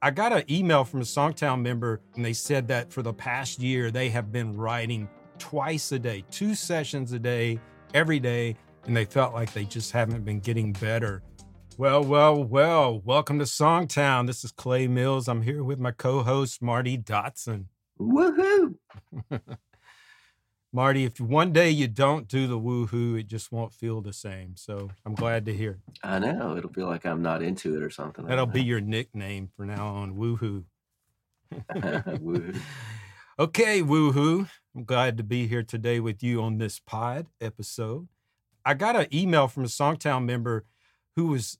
[0.00, 3.58] I got an email from a Songtown member, and they said that for the past
[3.58, 7.58] year, they have been writing twice a day, two sessions a day,
[7.94, 11.24] every day, and they felt like they just haven't been getting better.
[11.78, 14.28] Well, well, well, welcome to Songtown.
[14.28, 15.26] This is Clay Mills.
[15.26, 17.66] I'm here with my co host, Marty Dodson.
[18.00, 18.76] Woohoo!
[20.72, 24.54] Marty, if one day you don't do the woohoo, it just won't feel the same.
[24.56, 25.78] So I'm glad to hear.
[26.02, 26.56] I know.
[26.56, 28.26] It'll feel like I'm not into it or something.
[28.26, 30.64] That'll be your nickname for now on, woohoo.
[31.72, 32.60] woohoo.
[33.38, 34.48] okay, woohoo.
[34.76, 38.08] I'm glad to be here today with you on this pod episode.
[38.64, 40.66] I got an email from a Songtown member
[41.16, 41.56] who was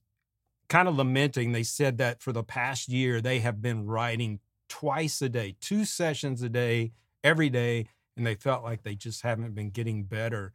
[0.68, 1.52] kind of lamenting.
[1.52, 5.86] They said that for the past year, they have been writing twice a day, two
[5.86, 6.92] sessions a day,
[7.24, 10.52] every day and they felt like they just haven't been getting better.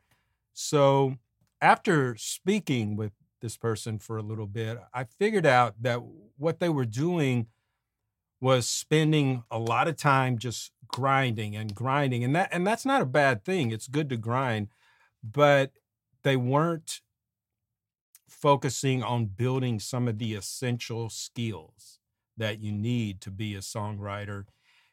[0.53, 1.17] So,
[1.61, 6.01] after speaking with this person for a little bit, I figured out that
[6.37, 7.47] what they were doing
[8.41, 13.01] was spending a lot of time just grinding and grinding and that and that's not
[13.01, 13.71] a bad thing.
[13.71, 14.67] It's good to grind,
[15.23, 15.71] but
[16.23, 17.01] they weren't
[18.27, 21.99] focusing on building some of the essential skills
[22.35, 24.45] that you need to be a songwriter.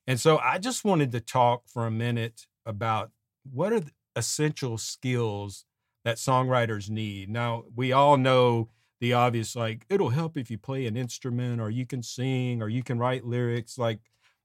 [0.07, 3.11] And so I just wanted to talk for a minute about
[3.51, 3.83] what are
[4.17, 5.65] essential skills
[6.05, 7.29] that songwriters need.
[7.29, 8.69] Now, we all know
[9.01, 12.69] the obvious like it'll help if you play an instrument or you can sing or
[12.69, 14.01] you can write lyrics like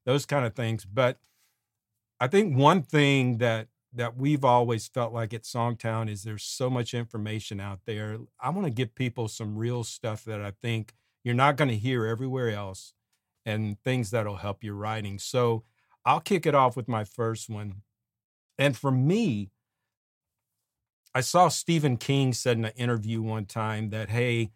[0.06, 1.18] those kind of things, but
[2.20, 6.70] I think one thing that that we've always felt like at Songtown is there's so
[6.70, 8.18] much information out there.
[8.42, 11.78] I want to give people some real stuff that I think you're not going to
[11.78, 12.94] hear everywhere else
[13.46, 15.18] and things that'll help your writing.
[15.18, 15.64] So
[16.04, 17.84] I'll kick it off with my first one.
[18.58, 19.52] And for me,
[21.14, 24.52] I saw Stephen King said in an interview one time that, hey,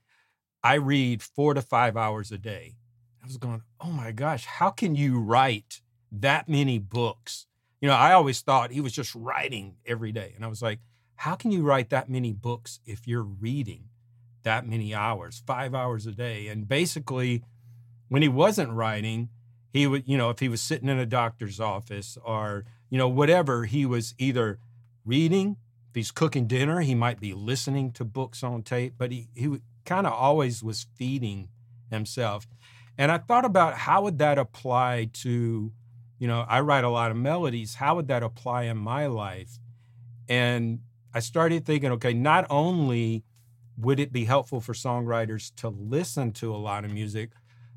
[0.63, 2.75] I read four to five hours a day.
[3.23, 7.47] I was going, oh my gosh, how can you write that many books?
[7.81, 10.33] You know, I always thought he was just writing every day.
[10.35, 10.79] And I was like,
[11.15, 13.85] how can you write that many books if you're reading
[14.43, 16.47] that many hours, five hours a day?
[16.47, 17.43] And basically,
[18.09, 19.29] when he wasn't writing,
[19.71, 23.07] he would, you know, if he was sitting in a doctor's office or you know,
[23.07, 24.59] whatever, he was either
[25.05, 25.57] reading,
[25.89, 29.59] if he's cooking dinner, he might be listening to books on tape, but he, he
[29.85, 31.49] kind of always was feeding
[31.89, 32.47] himself.
[32.97, 35.71] And I thought about how would that apply to,
[36.19, 37.75] you know, I write a lot of melodies.
[37.75, 39.57] How would that apply in my life?
[40.27, 40.81] And
[41.13, 43.23] I started thinking, okay, not only
[43.77, 47.31] would it be helpful for songwriters to listen to a lot of music,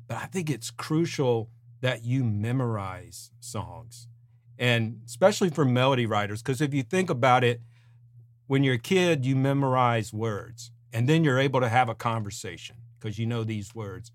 [0.07, 1.49] but I think it's crucial
[1.81, 4.07] that you memorize songs
[4.57, 7.61] and especially for melody writers because if you think about it
[8.47, 12.75] when you're a kid you memorize words and then you're able to have a conversation
[12.99, 14.11] because you know these words.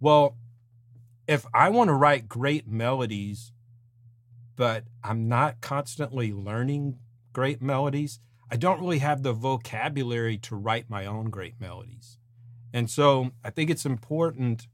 [0.00, 0.36] Well
[1.26, 3.52] if i want to write great melodies
[4.54, 6.98] but i'm not constantly learning
[7.32, 8.20] great melodies
[8.50, 12.18] i don't really have the vocabulary to write my own great melodies.
[12.72, 14.66] And so i think it's important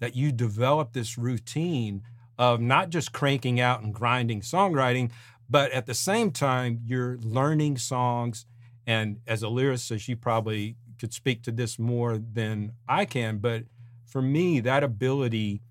[0.00, 2.02] that you develop this routine
[2.38, 5.10] of not just cranking out and grinding songwriting,
[5.50, 8.46] but at the same time, you're learning songs.
[8.86, 13.38] And as a lyricist, you probably could speak to this more than I can.
[13.38, 13.64] But
[14.06, 15.62] for me, that ability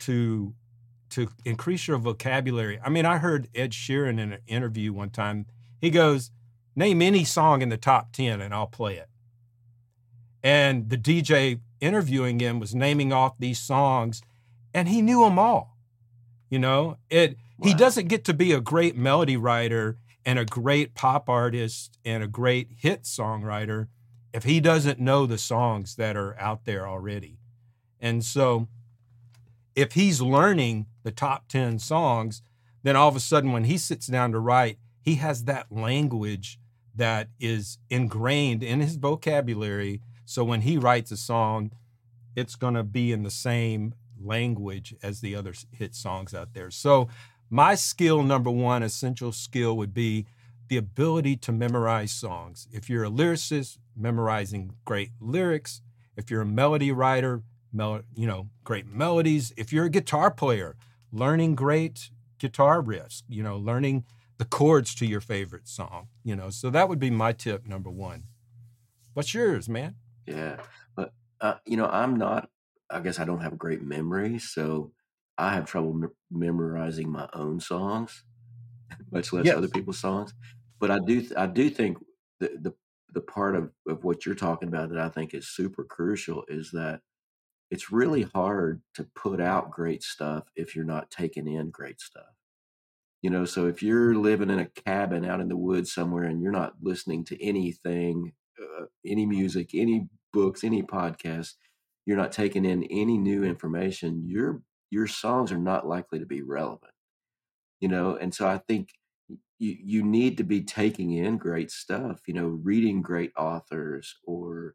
[0.00, 0.54] to
[1.08, 2.80] to increase your vocabulary.
[2.84, 5.46] I mean, I heard Ed Sheeran in an interview one time.
[5.80, 6.32] He goes,
[6.74, 9.08] "Name any song in the top ten, and I'll play it."
[10.42, 14.20] And the DJ interviewing him was naming off these songs,
[14.74, 15.75] and he knew them all.
[16.48, 17.68] You know, it wow.
[17.68, 22.22] he doesn't get to be a great melody writer and a great pop artist and
[22.22, 23.88] a great hit songwriter
[24.32, 27.38] if he doesn't know the songs that are out there already.
[28.00, 28.68] And so
[29.74, 32.42] if he's learning the top 10 songs,
[32.82, 36.58] then all of a sudden when he sits down to write, he has that language
[36.94, 40.02] that is ingrained in his vocabulary.
[40.24, 41.70] So when he writes a song,
[42.34, 43.94] it's going to be in the same
[44.26, 46.70] language as the other hit songs out there.
[46.70, 47.08] So,
[47.48, 50.26] my skill number one, essential skill, would be
[50.68, 52.66] the ability to memorize songs.
[52.72, 55.80] If you're a lyricist, memorizing great lyrics.
[56.16, 57.42] If you're a melody writer,
[57.72, 59.52] mel- you know, great melodies.
[59.56, 60.76] If you're a guitar player,
[61.12, 64.04] learning great guitar riffs, you know, learning
[64.38, 66.50] the chords to your favorite song, you know.
[66.50, 68.24] So that would be my tip number one.
[69.14, 69.96] What's yours, man?
[70.26, 70.56] Yeah.
[70.94, 72.50] But, uh, you know, I'm not
[72.90, 74.92] I guess I don't have a great memory, so
[75.38, 78.24] I have trouble me- memorizing my own songs,
[79.12, 79.56] much less yes.
[79.56, 80.34] other people's songs.
[80.78, 81.98] But I do, I do think
[82.40, 82.74] the the
[83.12, 86.70] the part of, of what you're talking about that I think is super crucial is
[86.72, 87.00] that
[87.70, 92.34] it's really hard to put out great stuff if you're not taking in great stuff.
[93.22, 96.42] You know, so if you're living in a cabin out in the woods somewhere and
[96.42, 101.54] you're not listening to anything, uh, any music, any books, any podcasts,
[102.06, 106.42] you're not taking in any new information, your your songs are not likely to be
[106.42, 106.92] relevant.
[107.80, 108.90] You know, and so I think
[109.58, 114.74] you you need to be taking in great stuff, you know, reading great authors or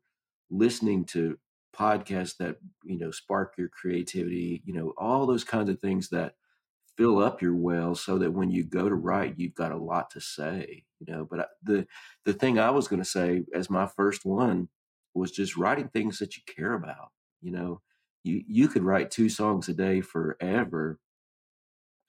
[0.50, 1.38] listening to
[1.76, 6.36] podcasts that, you know, spark your creativity, you know, all those kinds of things that
[6.98, 10.10] fill up your well so that when you go to write you've got a lot
[10.10, 11.88] to say you know but uh, the
[12.26, 14.68] the thing i was going to say as my first one
[15.14, 17.12] was just writing things that you care about
[17.42, 17.82] you know
[18.24, 21.00] you you could write two songs a day forever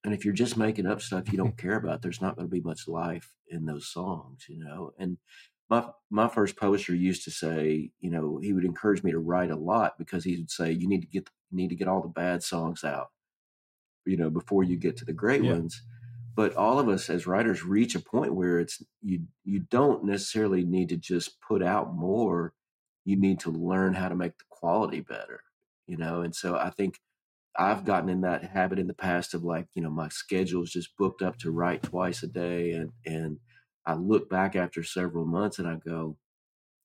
[0.04, 2.52] and if you're just making up stuff you don't care about there's not going to
[2.52, 5.18] be much life in those songs you know and
[5.70, 9.50] my my first publisher used to say you know he would encourage me to write
[9.50, 12.02] a lot because he would say you need to get you need to get all
[12.02, 13.08] the bad songs out
[14.04, 15.52] you know before you get to the great yeah.
[15.52, 15.82] ones
[16.34, 20.64] but all of us as writers reach a point where it's you you don't necessarily
[20.64, 22.52] need to just put out more
[23.04, 25.42] you need to learn how to make the quality better
[25.86, 27.00] you know and so i think
[27.58, 30.72] i've gotten in that habit in the past of like you know my schedule is
[30.72, 33.38] just booked up to write twice a day and and
[33.86, 36.16] i look back after several months and i go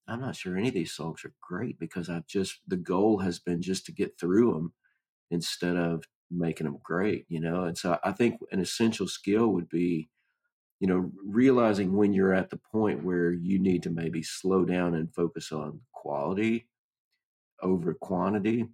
[0.08, 3.40] i'm not sure any of these songs are great because i've just the goal has
[3.40, 4.74] been just to get through them
[5.32, 7.64] instead of making them great, you know?
[7.66, 10.10] And so I think an essential skill would be,
[10.80, 14.96] you know, realizing when you're at the point where you need to maybe slow down
[14.96, 16.68] and focus on quality
[17.62, 18.65] over quantity.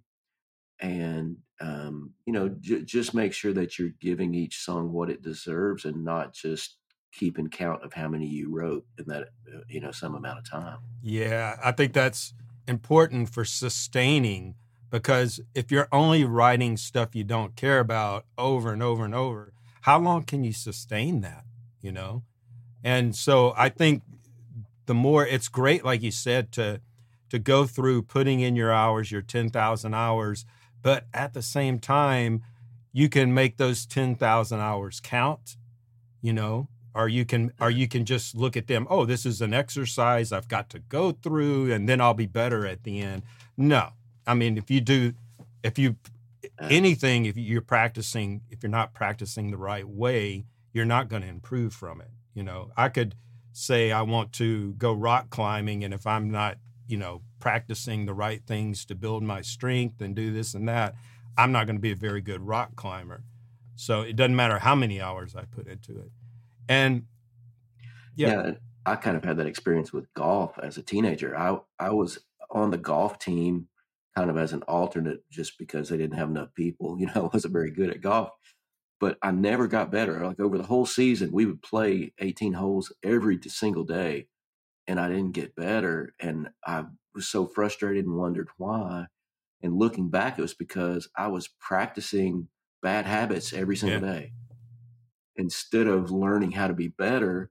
[0.80, 5.22] And, um, you know, j- just make sure that you're giving each song what it
[5.22, 6.76] deserves and not just
[7.12, 10.50] keeping count of how many you wrote in that, uh, you know, some amount of
[10.50, 10.78] time.
[11.02, 11.56] Yeah.
[11.62, 12.34] I think that's
[12.66, 14.56] important for sustaining
[14.90, 19.52] because if you're only writing stuff you don't care about over and over and over
[19.82, 21.44] how long can you sustain that
[21.82, 22.22] you know
[22.84, 24.02] and so i think
[24.86, 26.80] the more it's great like you said to
[27.34, 30.44] to go through putting in your hours your 10,000 hours
[30.82, 32.42] but at the same time
[32.92, 35.56] you can make those 10,000 hours count
[36.22, 39.40] you know or you can or you can just look at them oh this is
[39.40, 43.22] an exercise i've got to go through and then i'll be better at the end.
[43.56, 43.90] No.
[44.26, 45.14] I mean, if you do,
[45.62, 45.96] if you
[46.60, 46.68] uh.
[46.70, 51.28] anything, if you're practicing, if you're not practicing the right way, you're not going to
[51.28, 52.10] improve from it.
[52.34, 53.14] You know, I could
[53.52, 58.14] say I want to go rock climbing, and if I'm not, you know, practicing the
[58.14, 60.94] right things to build my strength and do this and that,
[61.36, 63.24] I'm not going to be a very good rock climber.
[63.76, 66.10] So it doesn't matter how many hours I put into it.
[66.68, 67.04] And
[68.16, 68.28] yeah.
[68.28, 68.52] yeah
[68.86, 71.36] I kind of had that experience with golf as a teenager.
[71.36, 72.18] I I was
[72.50, 73.68] on the golf team
[74.16, 76.96] kind of as an alternate just because they didn't have enough people.
[77.00, 78.30] You know, I wasn't very good at golf,
[79.00, 80.24] but I never got better.
[80.24, 84.28] Like over the whole season, we would play 18 holes every single day,
[84.86, 86.14] and I didn't get better.
[86.20, 86.84] And I
[87.14, 89.06] was so frustrated and wondered why.
[89.62, 92.48] And looking back, it was because I was practicing
[92.82, 94.14] bad habits every single yeah.
[94.14, 94.32] day.
[95.36, 97.50] Instead of learning how to be better,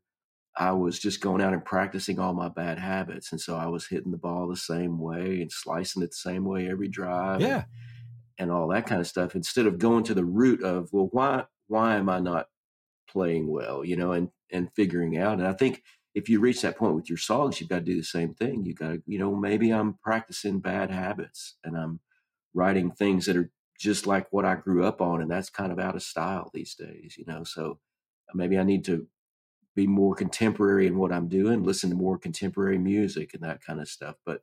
[0.56, 3.32] I was just going out and practicing all my bad habits.
[3.32, 6.46] And so I was hitting the ball the same way and slicing it the same
[6.46, 7.42] way every drive.
[7.42, 7.56] Yeah.
[7.56, 7.66] And,
[8.38, 9.36] and all that kind of stuff.
[9.36, 12.48] Instead of going to the root of, well, why why am I not
[13.08, 13.84] playing well?
[13.84, 15.40] You know, and and figuring out.
[15.40, 15.84] And I think
[16.16, 18.66] if you reach that point with your songs, you've got to do the same thing.
[18.66, 22.00] You got to, you know, maybe I'm practicing bad habits and I'm
[22.54, 25.80] writing things that are just like what I grew up on, and that's kind of
[25.80, 27.44] out of style these days, you know.
[27.44, 27.80] So
[28.34, 29.08] maybe I need to
[29.76, 33.82] be more contemporary in what I'm doing, listen to more contemporary music and that kind
[33.82, 34.16] of stuff.
[34.26, 34.42] But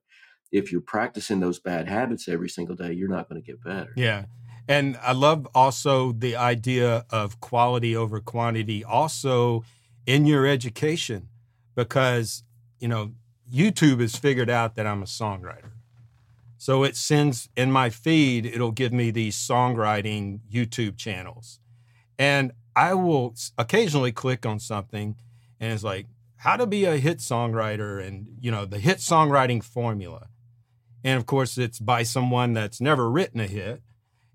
[0.50, 3.92] if you're practicing those bad habits every single day, you're not going to get better.
[3.96, 4.24] Yeah.
[4.68, 9.64] And I love also the idea of quality over quantity, also
[10.06, 11.28] in your education,
[11.74, 12.42] because,
[12.78, 13.12] you know,
[13.52, 15.72] YouTube has figured out that I'm a songwriter.
[16.58, 21.58] So it sends in my feed, it'll give me these songwriting YouTube channels.
[22.18, 25.16] And I will occasionally click on something
[25.58, 29.64] and it's like how to be a hit songwriter and you know the hit songwriting
[29.64, 30.28] formula.
[31.02, 33.82] And of course it's by someone that's never written a hit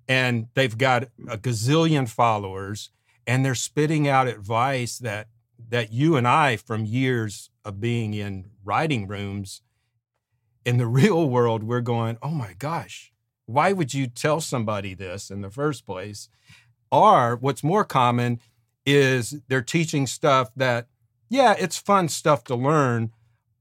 [0.08, 2.90] and they've got a gazillion followers
[3.28, 5.28] and they're spitting out advice that
[5.70, 9.62] that you and I from years of being in writing rooms
[10.66, 13.12] in the real world we're going, "Oh my gosh,
[13.46, 16.30] why would you tell somebody this in the first place?"
[16.92, 18.40] Or what's more common
[18.86, 20.88] is they're teaching stuff that,
[21.30, 23.12] yeah, it's fun stuff to learn,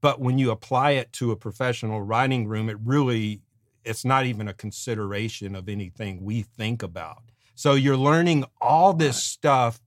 [0.01, 3.41] but when you apply it to a professional writing room, it really
[3.83, 7.23] it's not even a consideration of anything we think about.
[7.53, 9.79] So you're learning all this stuff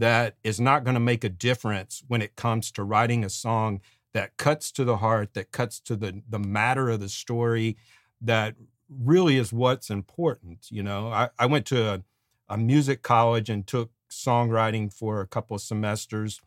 [0.00, 3.80] that is not going to make a difference when it comes to writing a song
[4.12, 7.76] that cuts to the heart, that cuts to the the matter of the story,
[8.20, 8.56] that
[8.88, 10.66] really is what's important.
[10.70, 12.02] You know, I, I went to a,
[12.48, 16.40] a music college and took songwriting for a couple of semesters.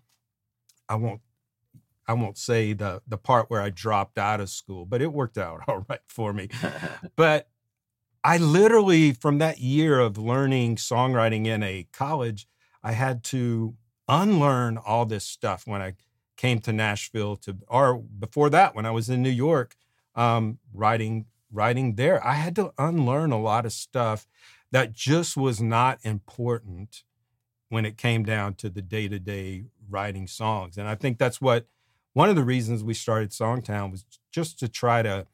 [0.89, 1.21] I won't
[2.07, 5.37] I won't say the the part where I dropped out of school, but it worked
[5.37, 6.49] out all right for me.
[7.15, 7.49] but
[8.23, 12.47] I literally from that year of learning songwriting in a college,
[12.83, 13.75] I had to
[14.07, 15.93] unlearn all this stuff when I
[16.35, 19.75] came to Nashville to or before that when I was in New York
[20.15, 22.25] um, writing writing there.
[22.25, 24.27] I had to unlearn a lot of stuff
[24.71, 27.03] that just was not important
[27.69, 30.77] when it came down to the day-to-day writing songs.
[30.77, 31.67] And I think that's what
[32.13, 35.27] one of the reasons we started Songtown was just to try to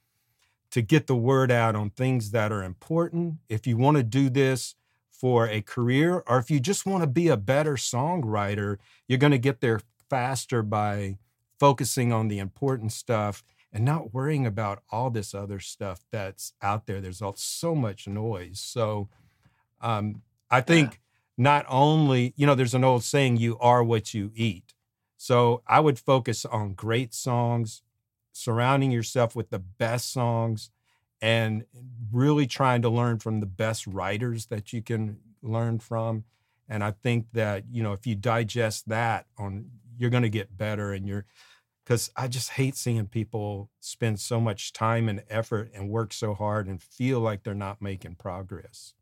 [0.71, 3.35] to get the word out on things that are important.
[3.49, 4.75] If you want to do this
[5.19, 9.31] for a career or if you just want to be a better songwriter, you're going
[9.31, 11.17] to get there faster by
[11.59, 16.87] focusing on the important stuff and not worrying about all this other stuff that's out
[16.87, 17.01] there.
[17.01, 18.59] There's all, so much noise.
[18.59, 19.09] So
[19.81, 20.97] um, I think yeah.
[21.37, 24.73] not only, you know, there's an old saying, you are what you eat.
[25.17, 27.81] So I would focus on great songs,
[28.31, 30.71] surrounding yourself with the best songs,
[31.21, 31.65] and
[32.11, 36.25] really trying to learn from the best writers that you can learn from.
[36.67, 40.57] And I think that, you know, if you digest that on, you're going to get
[40.57, 41.25] better and you're,
[41.83, 46.33] because I just hate seeing people spend so much time and effort and work so
[46.33, 48.93] hard and feel like they're not making progress.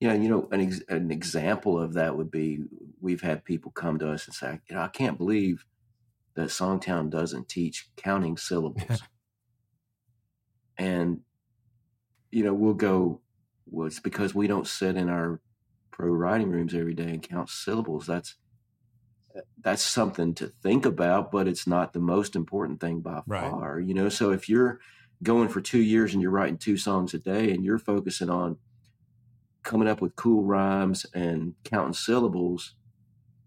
[0.00, 2.64] Yeah, you know, an ex- an example of that would be
[3.00, 5.64] we've had people come to us and say, you know, I can't believe
[6.34, 9.02] that Songtown doesn't teach counting syllables.
[10.78, 11.20] and
[12.32, 13.20] you know, we'll go,
[13.66, 15.40] well, it's because we don't sit in our
[15.90, 18.06] pro writing rooms every day and count syllables.
[18.06, 18.34] That's
[19.36, 23.50] eh, that's something to think about, but it's not the most important thing by right.
[23.50, 23.78] far.
[23.78, 24.80] You know, so if you're
[25.22, 28.56] going for two years and you're writing two songs a day and you're focusing on
[29.62, 32.74] coming up with cool rhymes and counting syllables,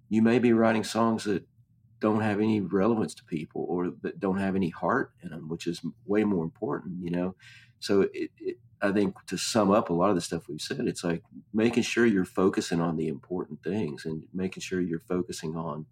[0.08, 1.46] you may be writing songs that
[2.00, 5.68] don't have any relevance to people or that don't have any heart in them, which
[5.68, 7.36] is way more important, you know?
[7.80, 10.82] So it, it, I think to sum up a lot of the stuff we've said,
[10.82, 11.24] it's like
[11.54, 15.86] making sure you're focusing on the important things and making sure you're focusing on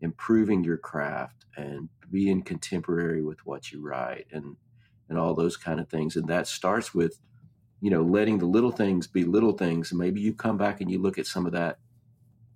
[0.00, 4.56] improving your craft and being contemporary with what you write and
[5.08, 6.14] and all those kind of things.
[6.14, 7.18] And that starts with,
[7.80, 9.90] you know, letting the little things be little things.
[9.90, 11.78] And maybe you come back and you look at some of that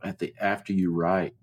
[0.04, 1.34] at the after you write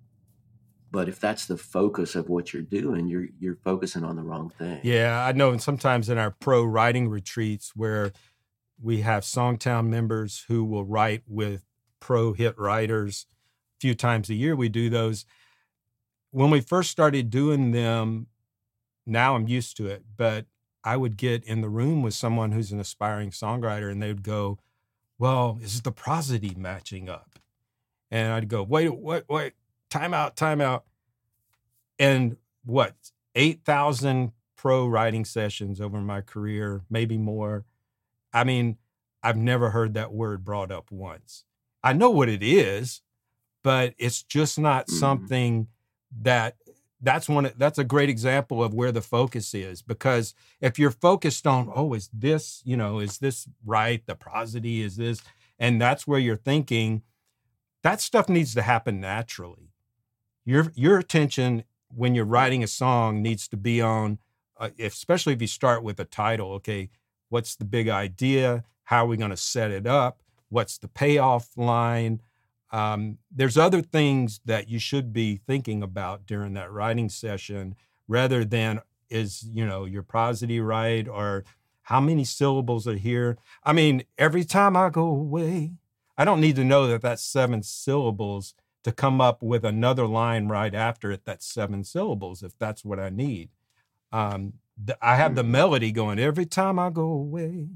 [0.91, 4.51] but if that's the focus of what you're doing you're you're focusing on the wrong
[4.57, 4.79] thing.
[4.83, 8.11] Yeah i know and sometimes in our pro writing retreats where
[8.81, 11.65] we have songtown members who will write with
[11.99, 15.23] pro hit writers a few times a year we do those.
[16.31, 18.27] When we first started doing them
[19.05, 20.45] now i'm used to it but
[20.83, 24.23] i would get in the room with someone who's an aspiring songwriter and they would
[24.23, 24.59] go
[25.17, 27.39] well is the prosody matching up?
[28.09, 29.53] And i'd go wait wait wait
[29.91, 30.81] timeout, timeout.
[31.99, 32.95] And what,
[33.35, 37.65] 8,000 pro writing sessions over my career, maybe more.
[38.33, 38.77] I mean,
[39.21, 41.45] I've never heard that word brought up once.
[41.83, 43.01] I know what it is,
[43.63, 44.97] but it's just not mm-hmm.
[44.97, 45.67] something
[46.21, 46.55] that
[47.01, 51.47] that's one that's a great example of where the focus is because if you're focused
[51.47, 55.21] on oh is this you know is this right the prosody is this
[55.57, 57.01] and that's where you're thinking
[57.81, 59.70] that stuff needs to happen naturally
[60.45, 64.19] your your attention when you're writing a song needs to be on
[64.57, 66.89] uh, especially if you start with a title okay
[67.31, 68.63] what's the big idea?
[68.83, 70.21] How are we going to set it up?
[70.49, 72.21] What's the payoff line?
[72.71, 77.75] Um, there's other things that you should be thinking about during that writing session
[78.07, 81.43] rather than is you know your prosody right or
[81.83, 83.37] how many syllables are here?
[83.63, 85.73] I mean every time i go away
[86.17, 90.47] i don't need to know that that's seven syllables to come up with another line
[90.47, 93.49] right after it that's seven syllables if that's what I need.
[94.11, 95.51] Um, the, I have the mm-hmm.
[95.51, 97.67] melody going every time I go away.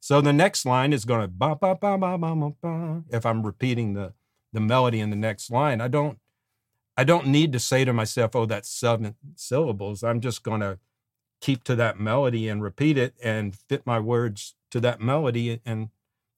[0.00, 3.02] So the next line is going to ba ba ba ba ba ba ba.
[3.10, 4.12] If I'm repeating the
[4.52, 6.18] the melody in the next line, I don't
[6.96, 10.78] I don't need to say to myself, "Oh, that's seven syllables." I'm just going to
[11.40, 15.88] keep to that melody and repeat it and fit my words to that melody, and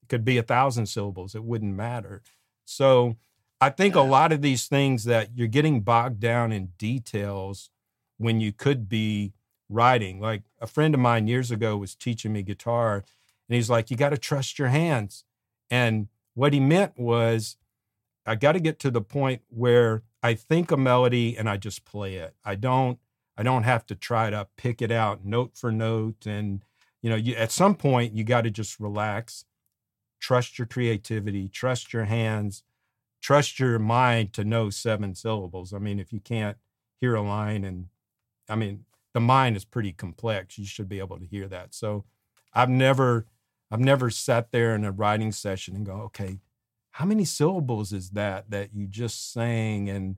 [0.02, 1.34] it could be a thousand syllables.
[1.34, 2.22] It wouldn't matter.
[2.64, 3.16] So
[3.60, 7.70] I think a lot of these things that you're getting bogged down in details
[8.18, 9.32] when you could be
[9.68, 10.20] writing.
[10.20, 12.96] Like a friend of mine years ago was teaching me guitar,
[13.48, 15.24] and he's like, You got to trust your hands.
[15.70, 17.56] And what he meant was,
[18.26, 21.84] I got to get to the point where I think a melody and I just
[21.84, 22.34] play it.
[22.44, 22.98] I don't
[23.38, 26.62] I don't have to try to pick it out note for note and
[27.02, 29.44] you know, you, at some point you got to just relax,
[30.18, 32.64] trust your creativity, trust your hands,
[33.20, 35.72] trust your mind to know seven syllables.
[35.72, 36.56] I mean, if you can't
[37.00, 37.86] hear a line and
[38.48, 40.58] I mean, the mind is pretty complex.
[40.58, 41.74] You should be able to hear that.
[41.74, 42.04] So
[42.52, 43.26] I've never
[43.70, 46.38] I've never sat there in a writing session and go, okay,
[46.92, 49.88] how many syllables is that that you just sang?
[49.88, 50.16] And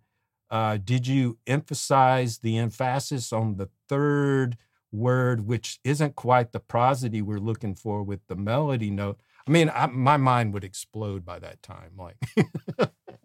[0.51, 4.57] uh, did you emphasize the emphasis on the third
[4.93, 9.21] word, which isn't quite the prosody we're looking for with the melody note?
[9.49, 11.93] I mean, I, my mind would explode by that time.
[11.97, 12.17] Like,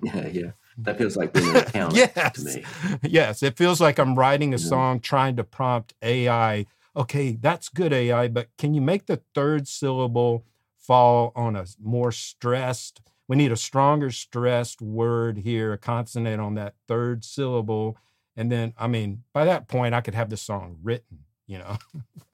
[0.01, 0.51] yeah, yeah.
[0.77, 2.33] That feels like being an accountant yes.
[2.33, 2.65] to me.
[3.03, 4.65] Yes, it feels like I'm writing a yeah.
[4.65, 6.65] song trying to prompt AI.
[6.95, 10.45] Okay, that's good AI, but can you make the third syllable
[10.79, 13.01] fall on a more stressed?
[13.27, 17.97] We need a stronger stressed word here, a consonant on that third syllable.
[18.37, 21.77] And then, I mean, by that point, I could have the song written, you know?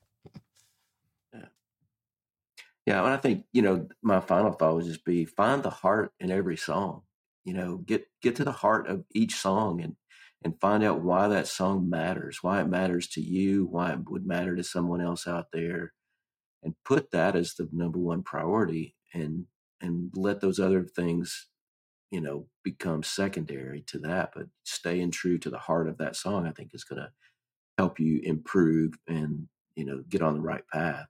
[2.90, 3.04] yeah.
[3.04, 6.32] And I think, you know, my final thought would just be find the heart in
[6.32, 7.04] every song
[7.50, 9.96] you know get get to the heart of each song and
[10.44, 14.26] and find out why that song matters why it matters to you why it would
[14.26, 15.94] matter to someone else out there
[16.64, 19.46] and put that as the number one priority and
[19.82, 21.48] and let those other things
[22.12, 26.46] you know become secondary to that but staying true to the heart of that song
[26.46, 27.10] i think is going to
[27.80, 31.08] help you improve and you know get on the right path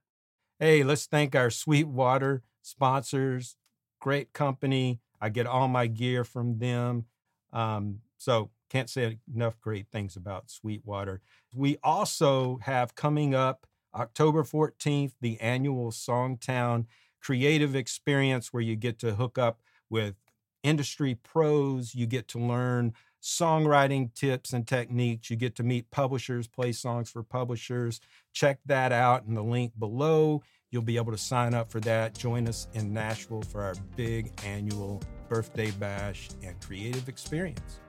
[0.60, 3.56] hey let's thank our sweetwater sponsors
[4.00, 7.04] great company I get all my gear from them.
[7.52, 11.20] Um, so can't say enough great things about Sweetwater.
[11.54, 16.86] We also have coming up October 14th, the annual Songtown
[17.20, 20.14] creative experience where you get to hook up with
[20.62, 21.94] industry pros.
[21.94, 25.30] You get to learn songwriting tips and techniques.
[25.30, 28.00] You get to meet publishers, play songs for publishers.
[28.32, 30.42] Check that out in the link below.
[30.70, 32.16] You'll be able to sign up for that.
[32.16, 37.80] Join us in Nashville for our big annual birthday bash and creative experience.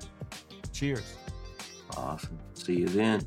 [0.73, 1.15] Cheers.
[1.95, 2.39] Awesome.
[2.53, 3.25] See you then.